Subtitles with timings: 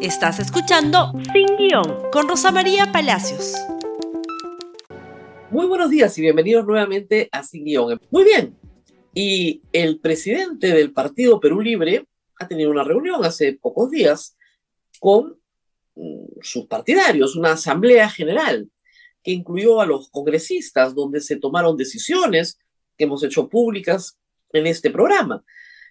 [0.00, 3.54] Estás escuchando Sin Guión con Rosa María Palacios.
[5.50, 7.98] Muy buenos días y bienvenidos nuevamente a Sin Guión.
[8.10, 8.58] Muy bien,
[9.14, 12.04] y el presidente del Partido Perú Libre
[12.38, 14.36] ha tenido una reunión hace pocos días
[15.00, 15.40] con
[15.94, 18.70] mm, sus partidarios, una asamblea general
[19.22, 22.58] que incluyó a los congresistas, donde se tomaron decisiones
[22.98, 24.18] que hemos hecho públicas
[24.52, 25.42] en este programa.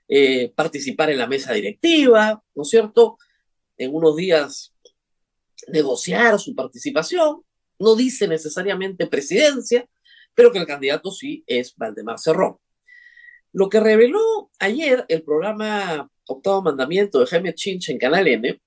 [0.07, 3.17] Eh, participar en la mesa directiva, ¿no es cierto?
[3.77, 4.75] En unos días
[5.67, 7.41] negociar su participación.
[7.79, 9.88] No dice necesariamente presidencia,
[10.33, 12.57] pero que el candidato sí es Valdemar Cerrón.
[13.52, 18.61] Lo que reveló ayer el programa Octavo Mandamiento de Jaime Chinch en Canal N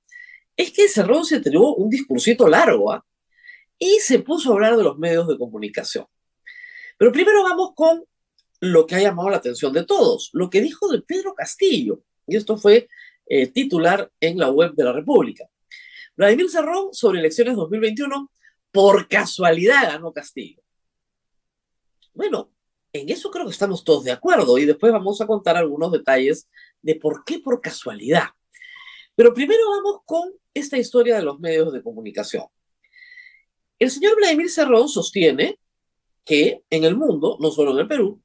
[0.56, 3.04] es que Cerrón se entregó un discursito largo ¿ah?
[3.78, 6.06] y se puso a hablar de los medios de comunicación.
[6.96, 8.04] Pero primero vamos con
[8.60, 12.36] lo que ha llamado la atención de todos, lo que dijo de Pedro Castillo, y
[12.36, 12.88] esto fue
[13.28, 15.48] eh, titular en la web de la República.
[16.16, 18.30] Vladimir Cerrón sobre elecciones 2021,
[18.72, 20.62] por casualidad ganó Castillo.
[22.14, 22.50] Bueno,
[22.92, 26.48] en eso creo que estamos todos de acuerdo y después vamos a contar algunos detalles
[26.83, 28.28] de por qué por casualidad.
[29.14, 32.45] Pero primero vamos con esta historia de los medios de comunicación.
[33.78, 35.58] El señor Vladimir Cerrón sostiene
[36.24, 38.20] que en el mundo, no solo en el Perú,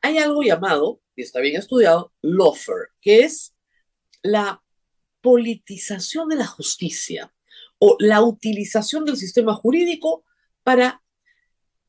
[0.00, 3.51] hay algo llamado, y está bien estudiado, lawfare, que es
[4.22, 4.62] la
[5.20, 7.32] politización de la justicia
[7.78, 10.24] o la utilización del sistema jurídico
[10.62, 11.02] para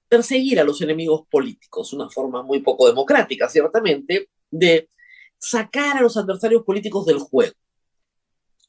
[0.07, 4.89] perseguir a los enemigos políticos, una forma muy poco democrática, ciertamente, de
[5.37, 7.55] sacar a los adversarios políticos del juego.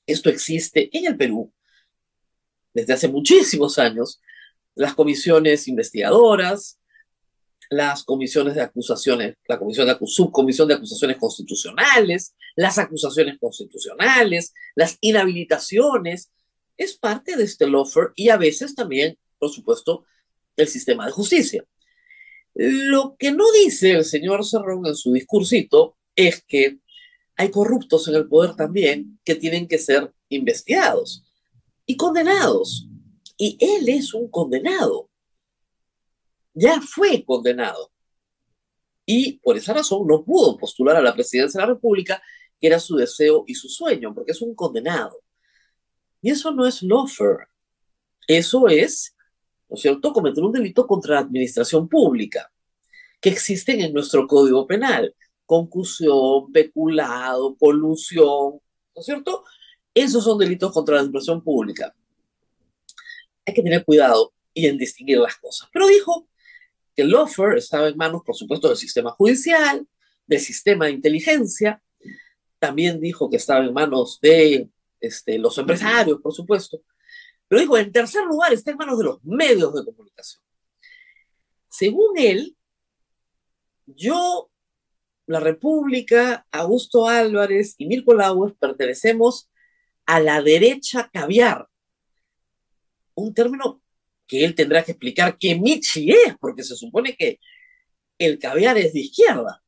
[0.07, 1.53] Esto existe en el Perú
[2.73, 4.21] desde hace muchísimos años.
[4.75, 6.79] Las comisiones investigadoras,
[7.75, 14.97] las comisiones de acusaciones, la comisión de subcomisión de acusaciones constitucionales, las acusaciones constitucionales, las
[15.01, 16.31] inhabilitaciones,
[16.77, 20.05] es parte de este lawfare y a veces también, por supuesto,
[20.57, 21.65] el sistema de justicia.
[22.55, 26.79] Lo que no dice el señor Cerrón en su discursito es que
[27.37, 31.25] hay corruptos en el poder también que tienen que ser investigados
[31.87, 32.87] y condenados.
[33.37, 35.11] Y él es un condenado
[36.55, 37.91] ya fue condenado.
[39.05, 42.23] Y por esa razón no pudo postular a la presidencia de la República,
[42.59, 45.21] que era su deseo y su sueño, porque es un condenado.
[46.23, 47.49] Y eso no es lawfare.
[48.27, 49.15] Eso es,
[49.69, 52.51] ¿no es cierto?, cometer un delito contra la administración pública,
[53.21, 55.15] que existen en nuestro Código Penal.
[55.45, 58.55] Concusión, peculado, colusión,
[58.95, 59.45] ¿no es cierto?
[59.93, 61.95] Esos son delitos contra la administración pública.
[63.45, 65.69] Hay que tener cuidado y en distinguir las cosas.
[65.71, 66.27] Pero dijo
[66.95, 69.87] que el lawfare estaba en manos, por supuesto, del sistema judicial,
[70.27, 71.83] del sistema de inteligencia.
[72.59, 74.69] También dijo que estaba en manos de
[75.01, 76.83] este, los empresarios, por supuesto.
[77.49, 80.43] Pero dijo, en tercer lugar, está en manos de los medios de comunicación.
[81.69, 82.57] Según él,
[83.87, 84.51] yo,
[85.27, 89.51] la República, Augusto Álvarez y Mirko Lauer pertenecemos
[90.07, 91.69] a la derecha caviar.
[93.15, 93.83] Un término
[94.35, 97.39] que él tendrá que explicar qué Michi es, porque se supone que
[98.19, 99.63] el caviar es de izquierda.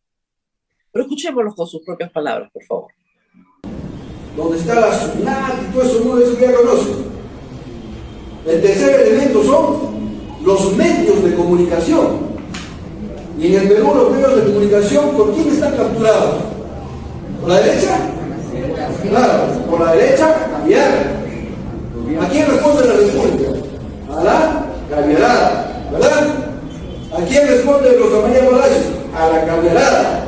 [0.91, 2.93] Pero escuchémoslo con sus propias palabras, por favor.
[4.37, 6.91] Donde está la SUNAT y todo eso, uno de ya conoce.
[8.45, 12.27] El tercer elemento son los medios de comunicación.
[13.39, 16.43] Y en el Perú los medios de comunicación, ¿por quién están capturados?
[17.41, 17.99] ¿Por la derecha?
[19.09, 21.25] Claro, por la derecha, caviar.
[22.21, 23.66] ¿A quién responde la República?
[24.17, 26.47] A la caviarada, ¿verdad?
[27.13, 28.87] ¿A quién responde los Palacios?
[29.15, 30.25] A la caviarada.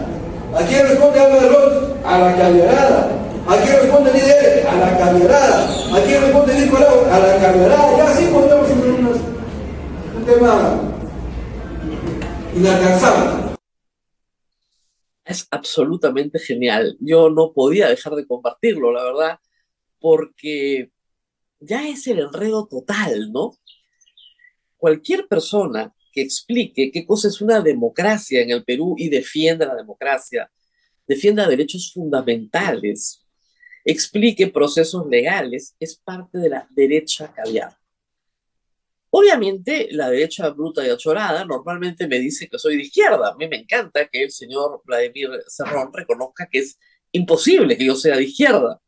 [0.55, 1.89] ¿A quién responde Álvaro Ross?
[2.05, 3.11] A la caviarada.
[3.47, 4.67] ¿A quién responde Líder?
[4.67, 5.69] A la caviarada.
[5.97, 7.05] ¿A quién responde Nicolau?
[7.11, 7.97] A la caviarada.
[7.97, 8.91] Ya así podemos tener
[10.17, 10.81] un tema
[12.55, 13.49] inalcanzable.
[15.25, 16.97] Es absolutamente genial.
[17.01, 19.39] Yo no podía dejar de compartirlo, la verdad,
[20.01, 20.91] porque
[21.61, 23.53] ya es el enredo total, ¿no?
[24.79, 29.75] Cualquier persona que explique qué cosa es una democracia en el Perú y defienda la
[29.75, 30.51] democracia,
[31.07, 33.27] defienda derechos fundamentales,
[33.85, 37.77] explique procesos legales, es parte de la derecha caviar.
[39.11, 43.31] Obviamente, la derecha bruta y achorada normalmente me dice que soy de izquierda.
[43.31, 46.79] A mí me encanta que el señor Vladimir Cerrón reconozca que es
[47.13, 48.81] imposible que yo sea de izquierda,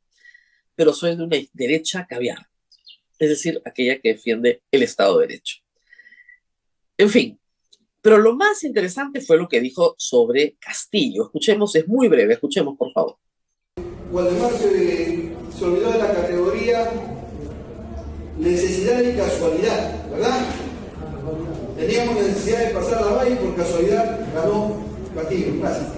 [0.74, 2.46] pero soy de una derecha caviar,
[3.18, 5.62] es decir, aquella que defiende el Estado de Derecho.
[7.00, 7.40] En fin,
[8.02, 11.24] pero lo más interesante fue lo que dijo sobre Castillo.
[11.24, 13.16] Escuchemos, es muy breve, escuchemos por favor.
[14.12, 15.32] Waldemar se,
[15.62, 16.90] olvidó de la categoría
[18.36, 20.44] necesidad ni casualidad, ¿verdad?
[21.78, 25.54] Teníamos necesidad de pasar la valla y por casualidad ganó Castillo.
[25.58, 25.88] Gracias.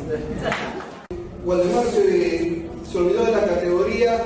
[1.45, 4.25] Waldemar se, se olvidó de la categoría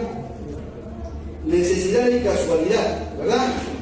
[1.43, 3.76] necesidad y casualidad, ¿verdad?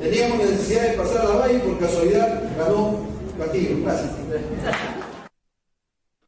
[0.00, 3.06] Teníamos necesidad de pasar la valla y por casualidad ganó
[3.38, 3.82] Castillo.
[3.82, 4.12] Gracias.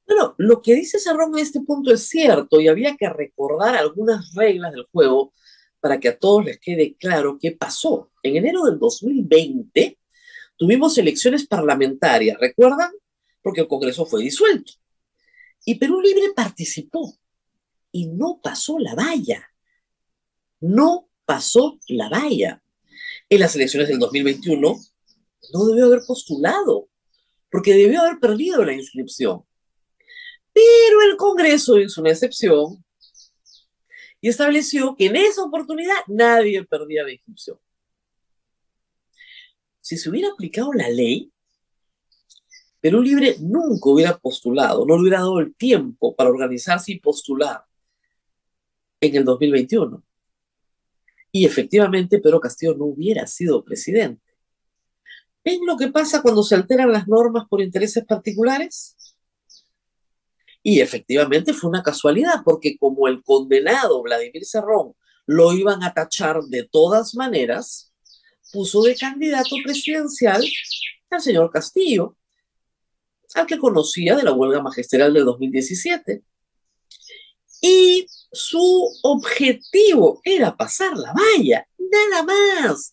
[0.07, 4.35] Bueno, lo que dice Sarrón en este punto es cierto y había que recordar algunas
[4.35, 5.33] reglas del juego
[5.81, 8.11] para que a todos les quede claro qué pasó.
[8.23, 9.99] En enero del 2020
[10.57, 12.93] tuvimos elecciones parlamentarias, ¿recuerdan?
[13.43, 14.73] Porque el Congreso fue disuelto.
[15.65, 17.15] Y Perú Libre participó
[17.91, 19.51] y no pasó la valla.
[20.61, 22.63] No pasó la valla.
[23.29, 24.81] En las elecciones del 2021
[25.53, 26.89] no debió haber postulado,
[27.51, 29.45] porque debió haber perdido la inscripción.
[30.53, 32.85] Pero el Congreso hizo una excepción
[34.21, 37.59] y estableció que en esa oportunidad nadie perdía la inscripción.
[39.81, 41.31] Si se hubiera aplicado la ley,
[42.81, 47.65] Perú Libre nunca hubiera postulado, no le hubiera dado el tiempo para organizarse y postular
[49.01, 50.04] en el 2021.
[51.37, 54.23] Y efectivamente Pedro Castillo no hubiera sido presidente.
[55.45, 58.97] ¿Ven lo que pasa cuando se alteran las normas por intereses particulares?
[60.63, 64.95] Y efectivamente fue una casualidad, porque como el condenado Vladimir Cerrón
[65.27, 67.93] lo iban a tachar de todas maneras,
[68.53, 70.41] puso de candidato presidencial
[71.11, 72.17] al señor Castillo,
[73.35, 76.23] al que conocía de la huelga magisterial de 2017.
[77.61, 82.93] Y su objetivo era pasar la valla, nada más.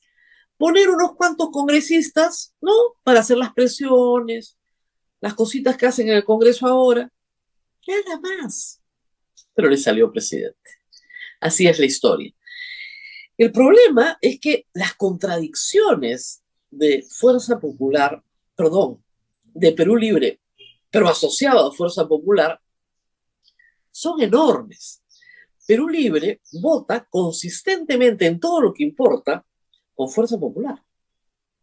[0.58, 2.72] Poner unos cuantos congresistas, ¿no?
[3.04, 4.58] Para hacer las presiones,
[5.20, 7.12] las cositas que hacen en el Congreso ahora
[7.88, 8.82] nada más.
[9.54, 10.70] Pero le salió presidente.
[11.40, 12.34] Así es la historia.
[13.38, 18.24] El problema es que las contradicciones de Fuerza Popular,
[18.56, 19.04] perdón,
[19.44, 20.40] de Perú Libre,
[20.90, 22.60] pero asociado a Fuerza Popular,
[23.92, 25.01] son enormes.
[25.68, 29.46] Perú Libre vota consistentemente en todo lo que importa
[29.94, 30.84] con Fuerza Popular,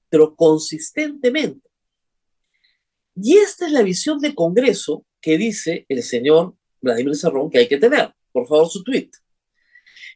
[0.09, 1.69] pero consistentemente.
[3.15, 7.69] Y esta es la visión de Congreso que dice el señor Vladimir Cerrón que hay
[7.69, 8.15] que tener.
[8.33, 9.11] Por favor, su tweet.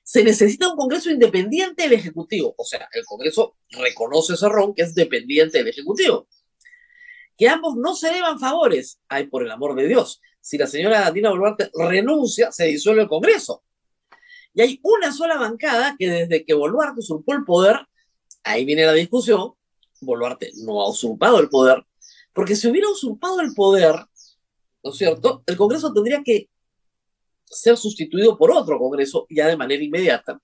[0.05, 2.55] Se necesita un Congreso independiente del Ejecutivo.
[2.57, 6.29] O sea, el Congreso reconoce Cerrón que es dependiente del Ejecutivo.
[7.37, 9.01] Que ambos no se deban favores.
[9.09, 10.21] Ay, por el amor de Dios.
[10.41, 13.65] Si la señora Dina Boluarte renuncia, se disuelve el Congreso.
[14.55, 17.87] Y hay una sola bancada que desde que Boluarte usurpó el poder,
[18.43, 19.55] ahí viene la discusión,
[20.01, 21.85] Boluarte no ha usurpado el poder,
[22.33, 23.95] porque si hubiera usurpado el poder,
[24.83, 25.43] ¿no es cierto?
[25.47, 26.49] El Congreso tendría que
[27.45, 30.41] ser sustituido por otro Congreso ya de manera inmediata.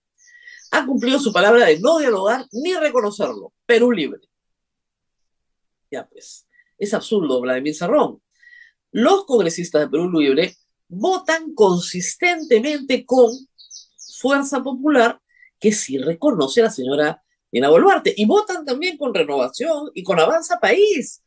[0.70, 3.52] Ha cumplido su palabra de no dialogar ni reconocerlo.
[3.64, 4.20] Perú libre.
[5.90, 6.46] Ya pues,
[6.76, 8.22] es absurdo, Vladimir Sarrón.
[8.90, 10.56] Los congresistas de Perú Libre
[10.88, 13.31] votan consistentemente con
[14.18, 15.20] Fuerza Popular,
[15.58, 20.20] que sí reconoce a la señora Dina Boluarte, y votan también con Renovación y con
[20.20, 21.22] Avanza País.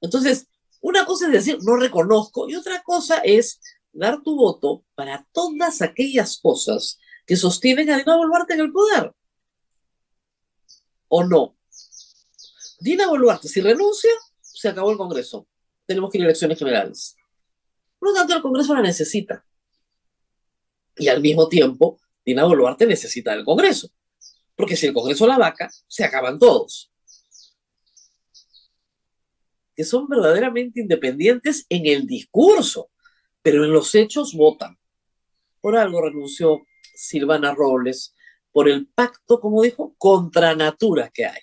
[0.00, 0.48] Entonces,
[0.80, 3.60] una cosa es decir, no reconozco, y otra cosa es
[3.92, 9.14] dar tu voto para todas aquellas cosas que sostienen a Dina Boluarte en el poder.
[11.08, 11.56] ¿O no?
[12.80, 15.46] Dina Boluarte, si renuncia, se acabó el Congreso.
[15.86, 17.16] Tenemos que ir a elecciones generales.
[17.98, 19.44] Por lo tanto, el Congreso la necesita.
[21.02, 23.90] Y al mismo tiempo, Dina Boluarte necesita del Congreso.
[24.54, 26.92] Porque si el Congreso la vaca, se acaban todos
[29.74, 32.90] que son verdaderamente independientes en el discurso,
[33.42, 34.78] pero en los hechos votan.
[35.60, 38.14] Por algo renunció Silvana Robles,
[38.50, 41.40] por el pacto, como dijo, contra natura que hay.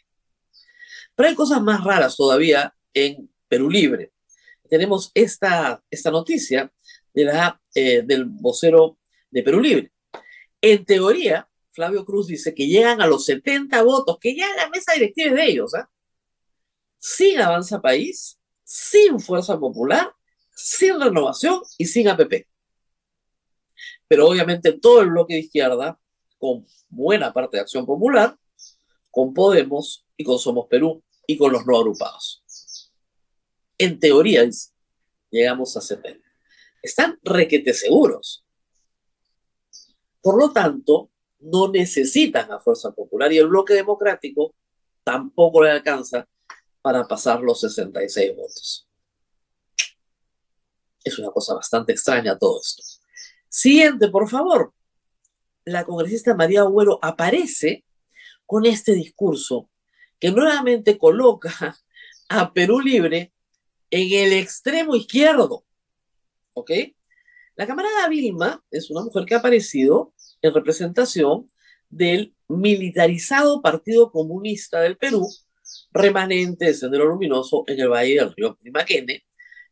[1.16, 4.12] Pero hay cosas más raras todavía en Perú Libre.
[4.70, 6.72] Tenemos esta, esta noticia
[7.14, 8.99] de la, eh, del vocero
[9.32, 9.92] de Perú Libre.
[10.62, 14.94] En teoría, Flavio Cruz dice que llegan a los 70 votos, que ya la mesa
[14.94, 15.90] directiva es de ellos, ¿ah?
[16.98, 20.14] sin Avanza País, sin Fuerza Popular,
[20.54, 22.48] sin Renovación y sin APP.
[24.08, 26.00] Pero obviamente todo el bloque de izquierda,
[26.38, 28.38] con buena parte de Acción Popular,
[29.12, 32.44] con Podemos y con Somos Perú y con los no agrupados.
[33.78, 34.48] En teoría,
[35.30, 36.28] llegamos a 70.
[36.82, 38.44] Están requete seguros.
[40.22, 41.10] Por lo tanto,
[41.40, 44.54] no necesitan a Fuerza Popular y el bloque democrático
[45.04, 46.28] tampoco le alcanza
[46.82, 48.88] para pasar los 66 votos.
[51.04, 52.84] Es una cosa bastante extraña todo esto.
[53.48, 54.74] Siguiente, por favor.
[55.66, 57.86] La congresista María Agüero aparece
[58.46, 59.70] con este discurso
[60.20, 61.78] que nuevamente coloca
[62.30, 63.34] a Perú Libre
[63.90, 65.66] en el extremo izquierdo.
[66.54, 66.72] ¿Ok?
[67.60, 71.52] La camarada Vilma es una mujer que ha aparecido en representación
[71.90, 75.28] del militarizado Partido Comunista del Perú,
[75.92, 79.26] remanente de Sendero Luminoso en el Valle del Río Primaquene,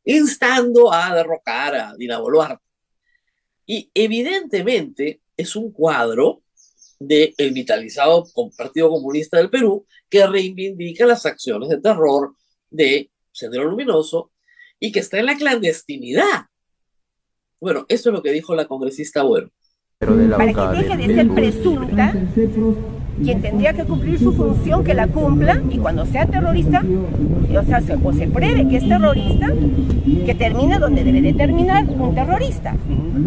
[0.04, 2.62] instando a derrocar a Dina Boluarte.
[3.66, 6.44] Y evidentemente es un cuadro
[7.00, 8.26] del militarizado
[8.58, 12.36] Partido Comunista del Perú que reivindica las acciones de terror
[12.70, 14.34] de Sendero Luminoso
[14.78, 16.48] y que está en la clandestinidad.
[17.60, 19.50] Bueno, eso es lo que dijo la congresista Bueno.
[20.00, 22.14] Para que deje de ser presunta,
[23.24, 26.84] quien tendría que cumplir su función, que la cumpla, y cuando sea terrorista,
[27.50, 29.52] o sea, se, o se pruebe que es terrorista,
[30.24, 32.76] que termine donde debe de terminar un terrorista.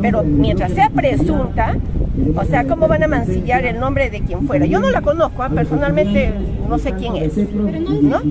[0.01, 1.77] Pero mientras sea presunta,
[2.37, 4.65] o sea, ¿cómo van a mancillar el nombre de quien fuera?
[4.65, 5.51] Yo no la conozco, ¿ah?
[5.51, 6.33] personalmente
[6.69, 7.37] no sé quién es.
[7.37, 8.23] ¿no?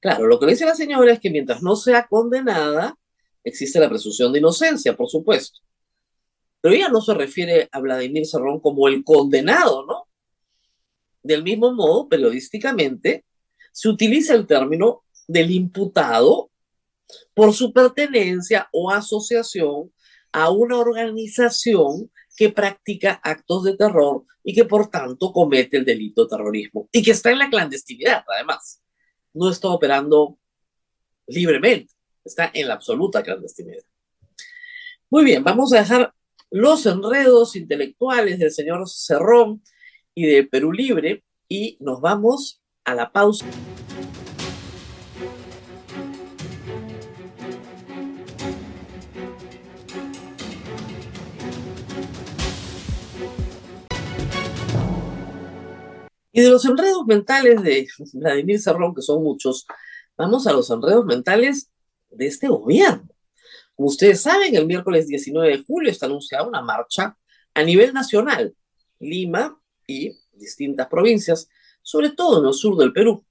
[0.00, 2.96] Claro, lo que dice la señora es que mientras no sea condenada,
[3.44, 5.60] existe la presunción de inocencia, por supuesto.
[6.60, 10.08] Pero ella no se refiere a Vladimir Serrón como el condenado, ¿no?
[11.22, 13.24] Del mismo modo, periodísticamente,
[13.72, 16.50] se utiliza el término del imputado
[17.34, 19.92] por su pertenencia o asociación
[20.32, 26.24] a una organización que practica actos de terror y que por tanto comete el delito
[26.24, 28.82] de terrorismo y que está en la clandestinidad, además.
[29.34, 30.38] No está operando
[31.26, 31.92] libremente,
[32.24, 33.82] está en la absoluta clandestinidad.
[35.10, 36.14] Muy bien, vamos a dejar
[36.50, 39.62] los enredos intelectuales del señor Cerrón
[40.14, 43.46] y de Perú Libre y nos vamos a la pausa.
[56.34, 59.66] Y de los enredos mentales de Vladimir Cerrón, que son muchos,
[60.16, 61.71] vamos a los enredos mentales
[62.14, 63.08] de este gobierno.
[63.74, 67.16] Como ustedes saben, el miércoles 19 de julio está anunciada una marcha
[67.54, 68.54] a nivel nacional,
[68.98, 71.48] Lima y distintas provincias,
[71.82, 73.24] sobre todo en el sur del Perú.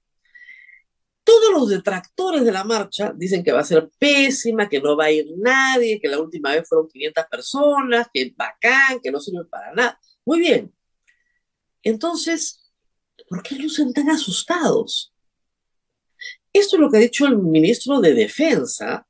[1.24, 5.04] Todos los detractores de la marcha dicen que va a ser pésima, que no va
[5.04, 9.20] a ir nadie, que la última vez fueron 500 personas, que es bacán, que no
[9.20, 10.00] sirve para nada.
[10.24, 10.74] Muy bien.
[11.82, 12.72] Entonces,
[13.28, 15.11] ¿por qué lucen tan asustados?
[16.52, 19.06] Esto es lo que ha dicho el ministro de Defensa,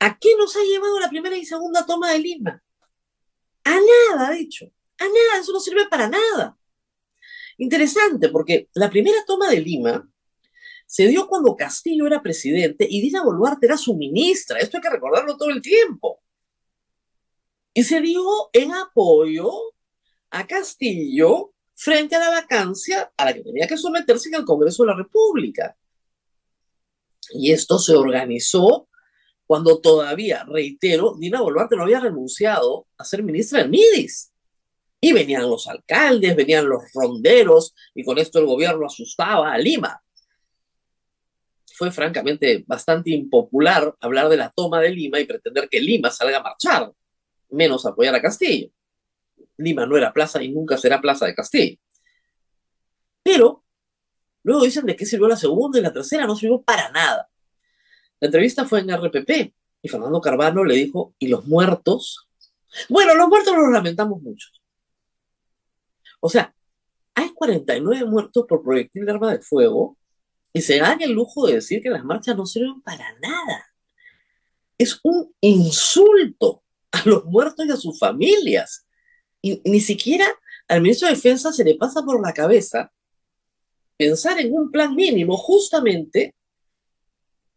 [0.00, 2.62] ¿A qué nos ha llevado la primera y segunda toma de Lima?
[3.64, 4.64] A nada, ha dicho.
[4.98, 6.56] A nada, eso no sirve para nada.
[7.58, 10.08] Interesante, porque la primera toma de Lima
[10.86, 14.58] se dio cuando Castillo era presidente y Dina Boluarte era su ministra.
[14.58, 16.22] Esto hay que recordarlo todo el tiempo.
[17.74, 19.52] Y se dio en apoyo
[20.30, 24.82] a Castillo frente a la vacancia a la que tenía que someterse en el Congreso
[24.82, 25.74] de la República.
[27.30, 28.88] Y esto se organizó
[29.46, 34.30] cuando todavía, reitero, Dina Boluarte no había renunciado a ser ministra del MIDIS.
[35.00, 40.02] Y venían los alcaldes, venían los ronderos, y con esto el gobierno asustaba a Lima.
[41.72, 46.38] Fue francamente bastante impopular hablar de la toma de Lima y pretender que Lima salga
[46.38, 46.92] a marchar,
[47.48, 48.70] menos apoyar a Castillo.
[49.60, 51.78] Lima no era plaza y nunca será plaza de Castillo.
[53.22, 53.64] Pero
[54.42, 57.28] luego dicen de qué sirvió la segunda y la tercera, no sirvió para nada.
[58.18, 62.28] La entrevista fue en RPP y Fernando Carvano le dijo, ¿y los muertos?
[62.88, 64.48] Bueno, los muertos los lamentamos mucho.
[66.20, 66.54] O sea,
[67.14, 69.96] hay 49 muertos por proyectil de arma de fuego
[70.52, 73.66] y se dan el lujo de decir que las marchas no sirven para nada.
[74.76, 76.62] Es un insulto
[76.92, 78.86] a los muertos y a sus familias.
[79.42, 80.26] Y, ni siquiera
[80.68, 82.92] al ministro de Defensa se le pasa por la cabeza
[83.96, 86.34] pensar en un plan mínimo justamente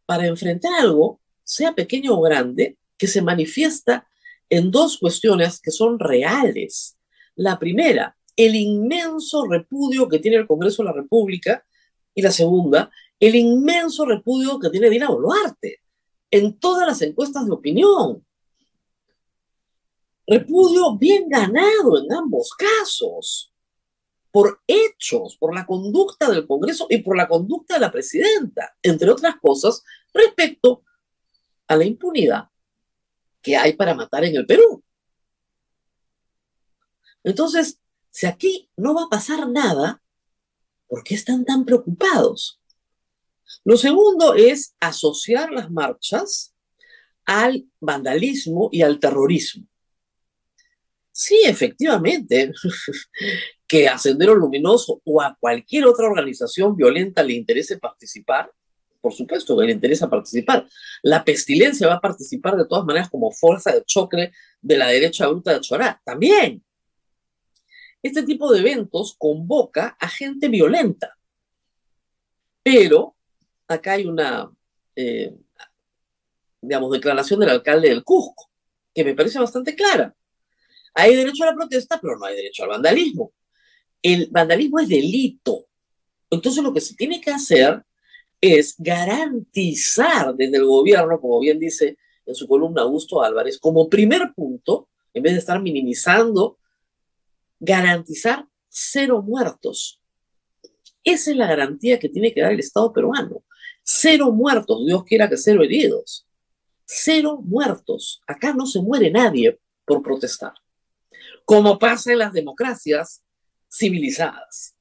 [0.06, 4.08] para enfrentar algo, sea pequeño o grande, que se manifiesta
[4.50, 6.98] en dos cuestiones que son reales.
[7.36, 11.63] La primera, el inmenso repudio que tiene el Congreso de la República
[12.13, 15.80] y la segunda, el inmenso repudio que tiene Dina Boluarte
[16.30, 18.25] en todas las encuestas de opinión.
[20.25, 23.53] Repudio bien ganado en ambos casos
[24.32, 29.12] por hechos, por la conducta del Congreso y por la conducta de la presidenta, entre
[29.12, 30.84] otras cosas, respecto
[31.68, 32.50] a la impunidad
[33.42, 34.84] que hay para matar en el Perú.
[37.24, 40.01] Entonces, si aquí no va a pasar nada,
[40.88, 42.60] ¿por qué están tan preocupados?
[43.63, 46.56] Lo segundo es asociar las marchas
[47.25, 49.68] al vandalismo y al terrorismo.
[51.15, 52.51] Sí, efectivamente,
[53.67, 58.51] que a Sendero Luminoso o a cualquier otra organización violenta le interese participar,
[59.00, 60.67] por supuesto que le interesa participar.
[61.03, 65.27] La pestilencia va a participar de todas maneras como fuerza de choque de la derecha
[65.27, 66.63] bruta de Chorá, también.
[68.01, 71.15] Este tipo de eventos convoca a gente violenta.
[72.63, 73.15] Pero
[73.67, 74.51] acá hay una,
[74.96, 75.36] eh,
[76.60, 78.50] digamos, declaración del alcalde del Cusco,
[78.96, 80.15] que me parece bastante clara.
[80.94, 83.34] Hay derecho a la protesta, pero no hay derecho al vandalismo.
[84.02, 85.66] El vandalismo es delito.
[86.30, 87.84] Entonces lo que se tiene que hacer
[88.40, 94.34] es garantizar desde el gobierno, como bien dice en su columna Augusto Álvarez, como primer
[94.36, 96.58] punto, en vez de estar minimizando,
[97.60, 100.00] garantizar cero muertos.
[101.04, 103.44] Esa es la garantía que tiene que dar el Estado peruano.
[103.84, 106.26] Cero muertos, Dios quiera que cero heridos.
[106.86, 108.22] Cero muertos.
[108.28, 110.54] Acá no se muere nadie por protestar
[111.46, 113.24] como pasa en las democracias
[113.70, 114.76] civilizadas.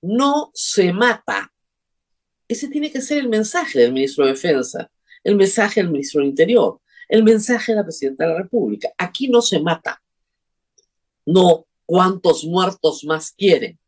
[0.00, 1.52] No se mata.
[2.48, 4.90] Ese tiene que ser el mensaje del ministro de Defensa,
[5.22, 8.90] el mensaje del ministro del Interior, el mensaje de la presidenta de la República.
[8.98, 10.02] Aquí no se mata.
[11.24, 13.78] No cuántos muertos más quieren.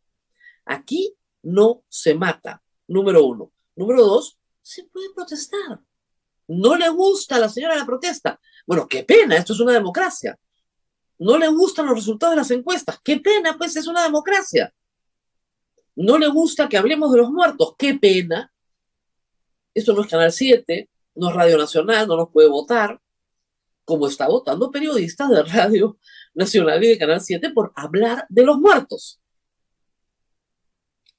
[0.65, 2.63] Aquí no se mata.
[2.87, 3.51] Número uno.
[3.77, 5.81] Número dos, se puede protestar.
[6.47, 8.39] No le gusta a la señora la protesta.
[8.67, 10.39] Bueno, qué pena, esto es una democracia
[11.19, 12.99] no le gustan los resultados de las encuestas.
[13.03, 14.73] Qué pena, pues es una democracia.
[15.97, 17.75] No le gusta que hablemos de los muertos.
[17.79, 18.53] Qué pena.
[19.73, 23.01] Esto no es Canal 7, no es Radio Nacional, no nos puede votar,
[23.85, 25.99] como está votando periodistas de Radio
[26.35, 29.21] Nacional y de Canal 7 por hablar de los muertos.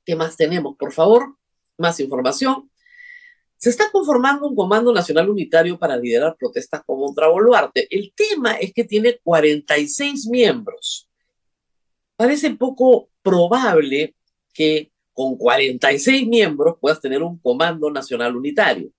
[0.05, 0.75] ¿Qué más tenemos?
[0.77, 1.37] Por favor,
[1.77, 2.69] más información.
[3.57, 7.87] Se está conformando un Comando Nacional Unitario para liderar protestas contra Boluarte.
[7.89, 11.09] El tema es que tiene 46 miembros.
[12.15, 14.15] Parece poco probable
[14.53, 18.91] que con 46 miembros puedas tener un Comando Nacional Unitario.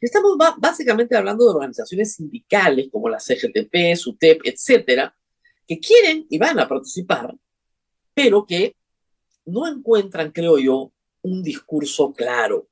[0.00, 5.16] Estamos básicamente hablando de organizaciones sindicales como la CGTP, SUTEP, etcétera,
[5.66, 7.34] que quieren y van a participar,
[8.12, 8.76] pero que
[9.46, 10.92] no encuentran, creo yo,
[11.22, 12.68] un discurso claro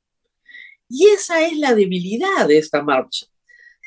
[0.88, 3.26] y esa es la debilidad de esta marcha.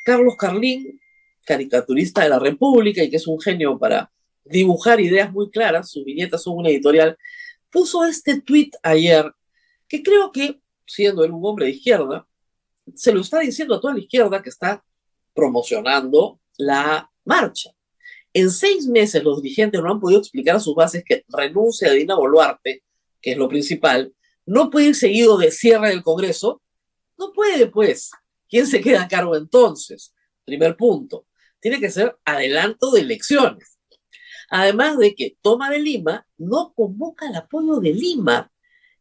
[0.05, 0.99] Carlos Carlín,
[1.45, 4.11] caricaturista de la República y que es un genio para
[4.43, 7.17] dibujar ideas muy claras, sus viñetas son una editorial,
[7.69, 9.31] puso este tuit ayer
[9.87, 12.27] que creo que, siendo él un hombre de izquierda,
[12.95, 14.83] se lo está diciendo a toda la izquierda que está
[15.33, 17.71] promocionando la marcha.
[18.33, 21.93] En seis meses los dirigentes no han podido explicar a sus bases que renuncia a
[21.93, 22.83] Dina Boluarte,
[23.21, 24.13] que es lo principal,
[24.45, 26.61] no puede ir seguido de cierre del Congreso
[27.17, 28.11] no puede, pues.
[28.49, 30.13] ¿Quién se queda a cargo entonces?
[30.45, 31.27] Primer punto.
[31.59, 33.77] Tiene que ser adelanto de elecciones.
[34.49, 38.51] Además de que Toma de Lima no convoca el apoyo de Lima,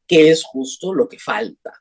[0.06, 1.72] que es justo lo que falta.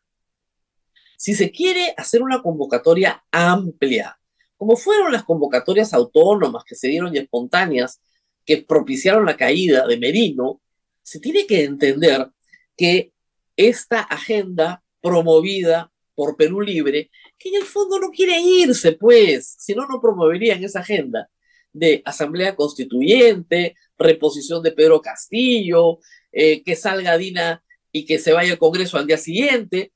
[1.18, 4.20] Si se quiere hacer una convocatoria amplia,
[4.58, 8.02] como fueron las convocatorias autónomas que se dieron y espontáneas
[8.46, 10.62] que propiciaron la caída de Merino,
[11.02, 12.30] se tiene que entender
[12.78, 13.12] que
[13.56, 19.76] esta agenda promovida por Perú Libre, que en el fondo no quiere irse, pues, si
[19.76, 21.30] no, no promoverían esa agenda
[21.74, 26.00] de asamblea constituyente, reposición de Pedro Castillo,
[26.32, 29.92] eh, que salga Dina y que se vaya al Congreso al día siguiente,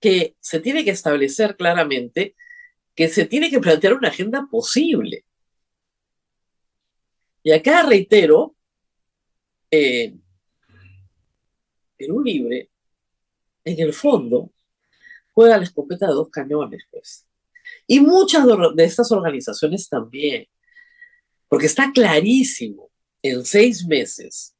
[0.00, 2.34] que se tiene que establecer claramente
[3.00, 5.24] que se tiene que plantear una agenda posible.
[7.42, 8.54] Y acá reitero,
[9.70, 10.14] eh,
[11.96, 12.68] Perú Libre,
[13.64, 14.52] en el fondo,
[15.32, 17.26] juega la escopeta de dos cañones, pues.
[17.86, 20.46] Y muchas de estas organizaciones también,
[21.48, 22.90] porque está clarísimo
[23.22, 24.54] en seis meses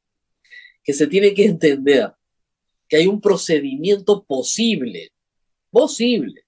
[0.83, 2.13] que se tiene que entender
[2.89, 5.13] que hay un procedimiento posible,
[5.71, 6.45] posible,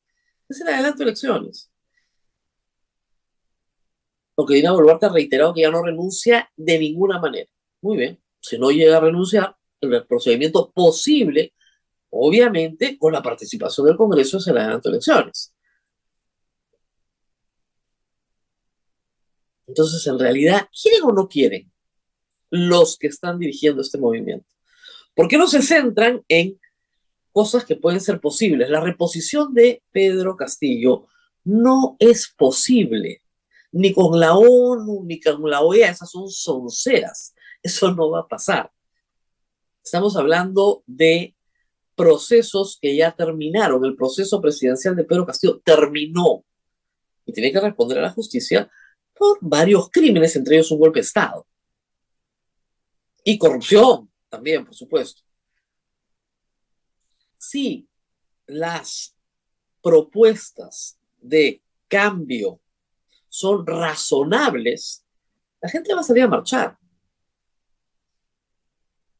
[0.48, 1.70] es el adelanto de elecciones.
[4.34, 7.48] Porque Dina Boluarte ha reiterado que ya no renuncia de ninguna manera.
[7.80, 11.54] Muy bien, si no llega a renunciar, el procedimiento posible
[12.14, 15.54] obviamente con la participación del Congreso en las elecciones.
[19.66, 21.72] Entonces, en realidad, ¿quieren o no quieren
[22.50, 24.46] los que están dirigiendo este movimiento?
[25.14, 26.60] ¿Por qué no se centran en
[27.32, 28.68] cosas que pueden ser posibles?
[28.68, 31.06] La reposición de Pedro Castillo
[31.44, 33.22] no es posible,
[33.72, 38.28] ni con la ONU, ni con la OEA, esas son sonceras, eso no va a
[38.28, 38.70] pasar.
[39.82, 41.34] Estamos hablando de
[41.94, 43.84] procesos que ya terminaron.
[43.84, 46.44] El proceso presidencial de Pedro Castillo terminó
[47.24, 48.70] y tiene que responder a la justicia
[49.14, 51.46] por varios crímenes, entre ellos un golpe de Estado.
[53.24, 55.22] Y corrupción también, por supuesto.
[57.36, 57.88] Si
[58.46, 59.14] las
[59.82, 62.60] propuestas de cambio
[63.28, 65.04] son razonables,
[65.60, 66.78] la gente va a salir a marchar.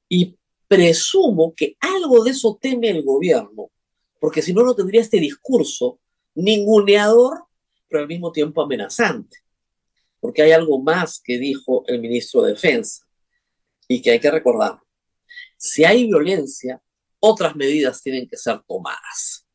[0.08, 0.36] Y
[0.72, 3.70] presumo que algo de eso teme el gobierno,
[4.18, 6.00] porque si no, no tendría este discurso
[6.34, 7.44] ninguneador,
[7.88, 9.36] pero al mismo tiempo amenazante.
[10.18, 13.06] Porque hay algo más que dijo el ministro de Defensa
[13.86, 14.78] y que hay que recordar.
[15.58, 16.80] Si hay violencia,
[17.20, 19.46] otras medidas tienen que ser tomadas.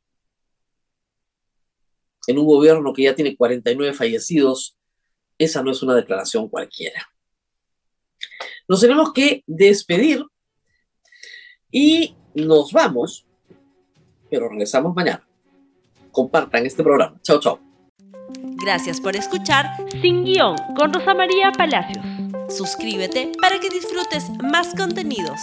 [2.28, 4.78] En un gobierno que ya tiene 49 fallecidos,
[5.40, 7.10] esa no es una declaración cualquiera.
[8.68, 10.24] Nos tenemos que despedir
[11.72, 13.26] y nos vamos,
[14.30, 15.26] pero regresamos mañana.
[16.12, 17.20] Compartan este programa.
[17.22, 17.60] Chao, chao.
[18.64, 19.66] Gracias por escuchar
[20.02, 22.06] Sin Guión con Rosa María Palacios.
[22.50, 25.40] Suscríbete para que disfrutes más contenidos.